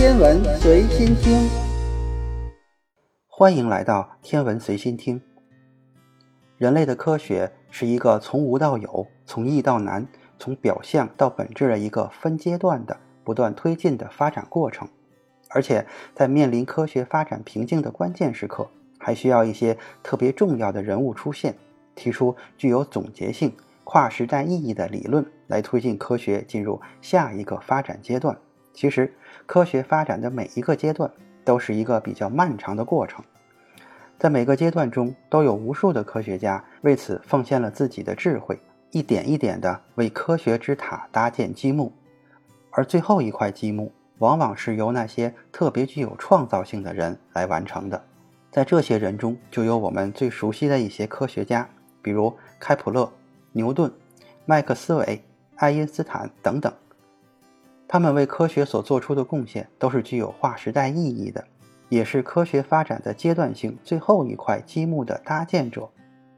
[0.00, 1.46] 天文随心听，
[3.28, 5.20] 欢迎来到天文随心听。
[6.56, 10.08] 人类的科学是一个从无到有、从易到难、
[10.38, 14.88] 从表象到本质的一个分阶段的不断推进的发展过程，
[15.50, 21.54] 而且在面临科学发展瓶颈的关键时刻，还需要一些特别重要的人物出现，
[21.94, 23.54] 提出具有总结性、
[23.84, 28.34] 跨时代意义的理论，来推进科学进入下一个发展阶段。
[28.72, 29.12] 其实，
[29.46, 31.10] 科学发展的每一个阶段
[31.44, 33.24] 都是一个比较漫长的过程，
[34.18, 38.58] 在每个阶段中，都有无数的科学家为此奉献了自己的智慧，
[38.90, 41.92] 一点一点地为科学之塔搭建积木，
[42.70, 48.02] 而最后一块积木，往往是由那些特别具有创造性的人来完成的。
[48.50, 51.68] 在这些人中，就有我们最熟悉的一些科学家，
[52.02, 53.10] 比如开普勒、
[53.52, 53.92] 牛顿、
[54.44, 55.22] 麦克斯韦、
[55.56, 56.72] 爱因斯坦等等。
[57.92, 61.44] 他们为科学所做出的贡献都是具有划时代意义的，
[61.88, 65.90] 也是科学发展的阶段性最后一块积木的搭建者。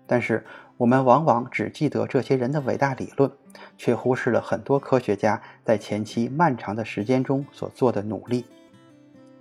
[0.07, 0.43] 但是，
[0.79, 3.31] 我们往往只记得这些人的伟大理论，
[3.77, 8.47] 却忽视了很多科学家在前期漫长的时间中所做的努力。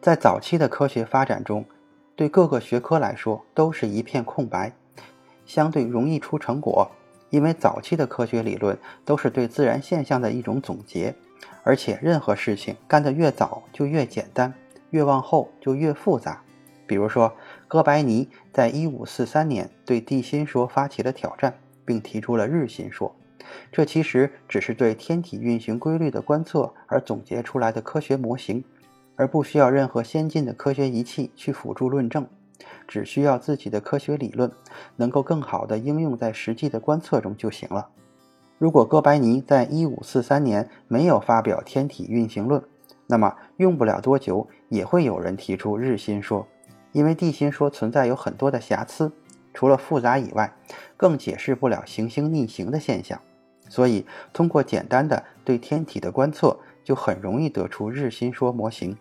[0.01, 1.63] 在早期的科学发展中，
[2.17, 4.73] 对各个学科来说都是一片空白，
[5.45, 6.91] 相对容易出成果，
[7.29, 11.15] 因为早期的科学理论都是对自然现象的一种总结。
[11.63, 14.53] 而且，任何事情干得越早就越简单，
[14.89, 16.41] 越往后就越复杂。
[16.87, 17.33] 比如说，
[17.67, 21.53] 哥白尼在1543年对地心说发起了挑战，
[21.85, 23.15] 并提出了日心说。
[23.71, 28.63] 这其实只是对天体运行规律的观测而总结出来的科学模型，
[29.15, 32.27] 而不需要任何先进的科学仪器去辅助论证，
[32.87, 34.51] 只需要自己的科学理论
[34.95, 37.89] 能够更好地应用在实际的观测中就行了。
[38.61, 42.63] 如果哥白尼在一五四三年没有发表天体运行论，
[43.07, 46.47] 那么用不了多久也会有人提出日心说，
[46.91, 49.11] 因为地心说存在有很多的瑕疵，
[49.51, 50.53] 除了复杂以外，
[50.95, 53.19] 更解释不了行星逆行的现象，
[53.67, 58.95] 所以通过简单的对天体的观测就很容易得出日心说模型。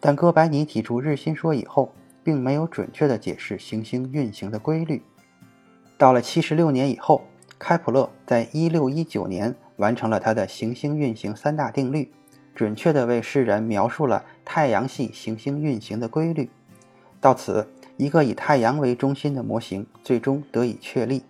[0.00, 1.92] 但哥白尼提出日心说以后，
[2.24, 5.02] 并没有准确的解释行星运行的规律。
[5.98, 7.20] 到了七十六年以后。
[7.64, 12.12] 开普勒在一六一九年完成了他的行星运行三大定律，
[12.56, 16.50] 准确地为世人描述了太阳系行星运行的规律。
[17.20, 21.22] 到此，一个以太阳为中心的模型最终得以确立。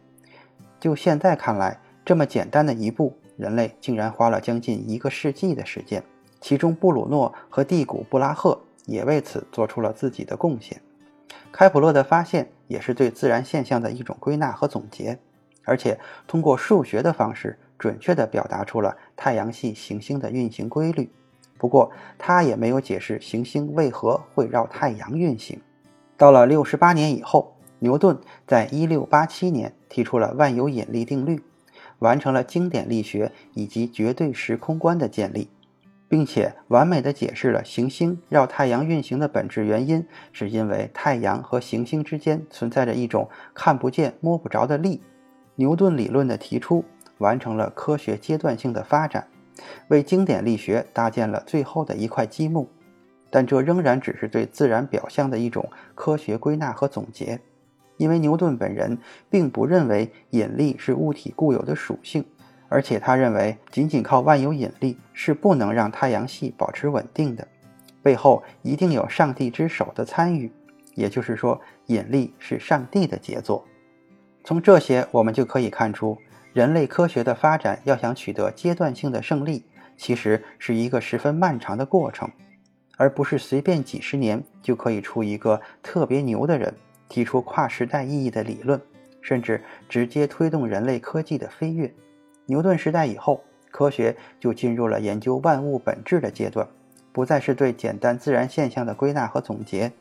[0.81, 6.03] 就现在看来，这么简单的一步，人类竟然花了将近一个世纪的时间。
[6.41, 10.81] 其中，布鲁诺和蒂古布拉赫也为此做出了自己的贡献。
[11.53, 15.19] 开普勒的发现也是对自然现象的一种归纳和总结。
[15.65, 21.11] 而且通过数学的方式，准确地表达出了太阳系行星的运行规律。
[21.59, 25.61] 不过，他也没有解释行星为何会绕太阳运行。
[26.17, 31.41] 到了六十八年以后，牛顿在一六八七年提出了万有引力定律，
[32.01, 35.49] 完成了经典力学以及绝对时空观的建立，
[36.09, 45.01] 并且完美地解释了行星绕太阳运行的本质原因，是因为太阳和行星之间存在着一种看不见、摸不着的力。
[45.63, 46.85] 牛顿理论的提出，
[47.19, 49.29] 完成了科学阶段性的发展，
[49.87, 52.69] 为经典力学搭建了最后的一块积木。
[53.31, 57.39] 但这仍然只是对自然表象的一种科学归纳和总结，
[57.97, 58.99] 因为牛顿本人
[59.31, 62.25] 并不认为引力是物体固有的属性，
[62.69, 67.47] 而且他认为仅仅靠万有引力是不能让太阳系保持稳定的，
[68.03, 70.51] 背后一定有上帝之手的参与，
[70.97, 73.65] 也就是说，引力是上帝的杰作。
[74.45, 76.19] 从这些，我们就可以看出，
[76.53, 79.65] 人类科学的发展要想取得阶段性的胜利，
[79.97, 82.29] 其实是一个十分漫长的过程，
[82.97, 86.75] 而不是随便几十年就可以出一个特别牛的人，
[87.09, 88.81] 提出跨时代意义的理论，
[89.21, 91.93] 甚至直接推动人类科技的飞跃。
[92.47, 96.67] 牛顿时代以后，科学就进入了研究万物本质的阶段，
[97.13, 99.93] 不再是对简单自然现象的归纳和总结。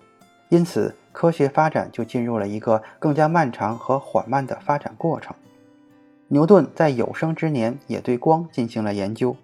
[0.51, 5.33] 因此，科学发展就进入了一个更加漫长和缓慢的发展过程。
[6.27, 9.37] 牛顿在有生之年也对光进行了研究，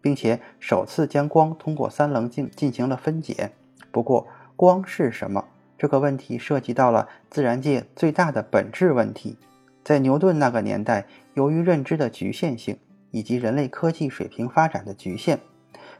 [0.00, 3.50] 并且首次将光通过三棱镜进行了分解。
[3.90, 5.44] 不过，光是什么
[5.76, 9.36] 这个问题涉及到了自然界最大的本质问题。
[9.82, 12.78] 在牛顿那个年代，由于认知的局限性
[13.10, 15.40] 以及人类科技水平发展的局限，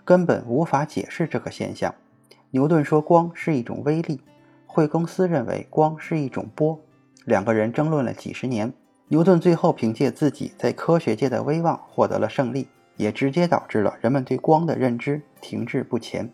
[0.05, 1.93] 根本无法解释这个现象。
[2.53, 4.21] 牛顿说，光是一种微粒。
[4.73, 6.81] 惠更斯认为光是一种波，
[7.27, 8.73] 两个人争论了几十年。
[9.09, 12.67] 牛顿最后凭借自己在科学界的威望获得了胜利，
[12.97, 16.33] 也直接导致了人们对光的认知停滞不前。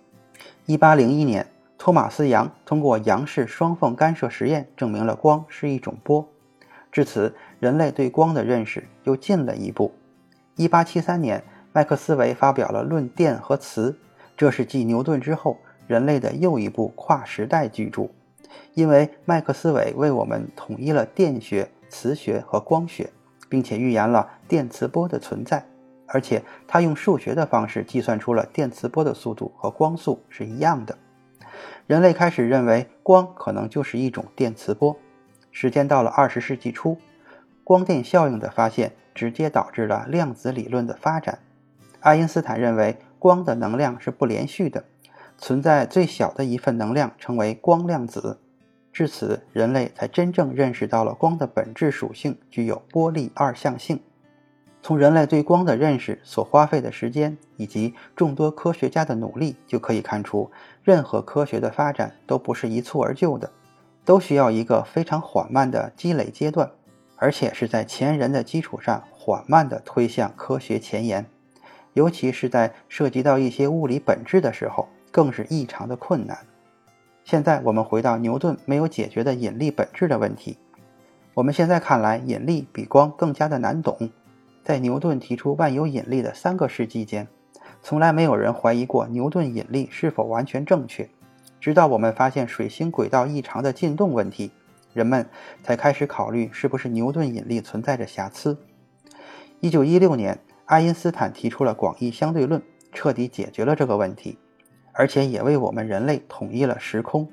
[0.67, 1.44] 一八零一年，
[1.76, 6.25] 托马斯·杨通过杨氏双缝干涉实验证明了光是一种波。
[6.93, 9.93] 至此，人类对光的认识又进了一步。
[10.55, 11.43] 一八七三年，
[11.73, 13.91] 麦克斯韦发表了《论电和磁》，
[14.37, 15.58] 这是继牛顿之后
[15.88, 18.08] 人类的又一部跨时代巨著。
[18.75, 23.11] 因为麦克斯韦为我们统一了电学、磁学和光学，
[23.49, 25.65] 并且预言了电磁波的存在。
[26.06, 30.97] 而且他用数学的方式计算出了电磁波的速度和光速是一样的。
[31.87, 34.97] 人类开始认为光可能就是一种电磁波。
[35.51, 36.97] 时间到了二十世纪初，
[37.65, 41.41] 光电效应的发现直接导致了量子理论的发展。
[42.01, 44.85] 爱因斯坦认为光的能量是不连续的，
[45.38, 48.38] 存在最小的一份能量称为光量子。
[48.93, 54.00] 至此，人类才真正认识到了光的本质属性具有波粒二象性。
[54.82, 60.50] 从人类对光的认识所花费的时间，以及众多科学家的努力，就可以看出，
[60.82, 63.50] 任何科学的发展都不是一蹴而就的，
[64.05, 66.70] 都需要一个非常缓慢的积累阶段，
[67.17, 71.26] 而且是在前人的基础上缓慢地推向科学前沿。
[71.94, 74.88] 尤其是在涉及到一些物理本质的时候，
[75.19, 76.38] 更是异常的困难。
[77.25, 80.56] 现在我们回到牛顿没有解决的引力本质的问题，
[81.35, 84.11] 我们现在看来，引力比光更加的难懂。
[84.62, 87.26] 在牛顿提出万有引力的三个世纪间，
[87.82, 91.11] 从来没有人怀疑过牛顿引力是否完全正确。
[91.59, 94.53] 直到我们发现水星轨道异常的进动问题，
[94.93, 95.29] 人们
[95.65, 98.56] 才开始考虑是不是牛顿引力存在着瑕疵。
[99.59, 102.62] 一九一六年，爱因斯坦提出了广义相对论，
[102.93, 104.38] 彻底解决了这个问题，
[104.99, 107.29] 而且也为我们人类统一了时空，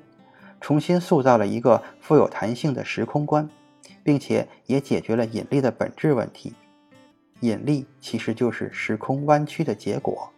[0.60, 3.50] 重新塑造了一个富有弹性的时空观，
[4.04, 6.54] 并且也解决了引力的本质问题。
[7.40, 10.30] 引力其实就是时空弯曲的结果。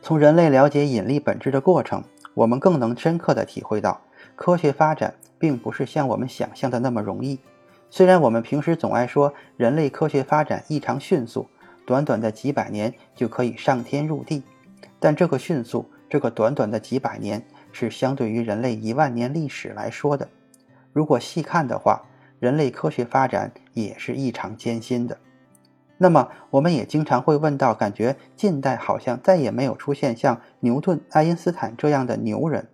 [0.00, 2.04] 从人类了解引力本质的过程，
[2.34, 4.00] 我们更能深刻地体会到，
[4.36, 7.40] 科学发展并不是像我们想象的那么容易。
[7.90, 11.48] 虽然我们平时总爱说人类科学发展异常迅速，
[11.84, 14.44] 短短的几百年就可以上天入地，
[15.00, 17.42] 但这个迅速，这个短短的几百年，
[17.72, 20.28] 是相对于人类一万年历史来说的。
[20.92, 22.02] 如果细看的话，
[22.38, 25.16] 人类科学发展也是异常艰辛的。
[25.96, 32.68] 那么，我们也经常会问到，感觉近代好像再也没有出现像牛顿、爱因斯坦这样的牛人。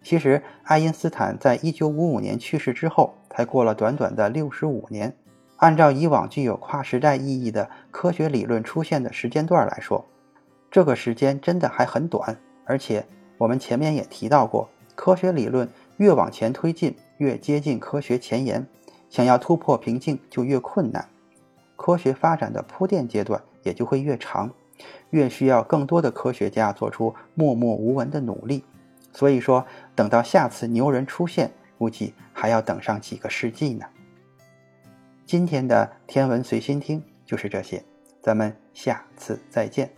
[0.00, 5.12] 其实，爱因斯坦在一九五五年去世之后，才过了短短的六十五年。
[5.56, 10.06] 按照以往具有跨时代意义的科学理论出现的时间段来说，
[10.70, 12.36] 这个时间真的还很短。
[12.66, 13.06] 而且，
[13.38, 15.66] 我们前面也提到过，科学理论
[15.96, 18.66] 越往前推进，越接近科学前沿，
[19.08, 21.08] 想要突破瓶颈就越困难。
[21.76, 24.50] 科学发展的铺垫阶段也就会越长，
[25.10, 28.64] 越需要更多的科学家做出默默无闻的努力。
[29.12, 29.64] 所以说，
[29.94, 33.86] 等到下次牛人出现，估计还要等上几个世纪呢。
[35.24, 37.82] 今天的天文随心听就是这些，
[38.22, 39.90] 咱们下次再见。